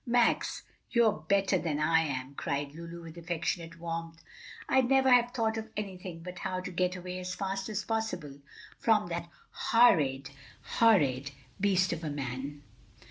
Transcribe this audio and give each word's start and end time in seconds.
"Max, 0.07 0.63
you're 0.89 1.11
better 1.13 1.59
than 1.59 1.77
I 1.79 1.99
am!" 1.99 2.33
cried 2.33 2.73
Lulu 2.73 3.03
with 3.03 3.19
affectionate 3.19 3.79
warmth. 3.79 4.23
"I'd 4.67 4.89
never 4.89 5.11
have 5.11 5.29
thought 5.29 5.57
of 5.57 5.69
anything 5.77 6.23
but 6.23 6.39
how 6.39 6.59
to 6.61 6.71
get 6.71 6.95
away 6.95 7.19
as 7.19 7.35
fast 7.35 7.69
as 7.69 7.83
possible 7.85 8.39
from 8.79 9.09
that 9.09 9.29
horrid, 9.51 10.31
horrid 10.63 11.29
beast 11.59 11.93
of 11.93 12.03
a 12.03 12.09
man." 12.09 12.63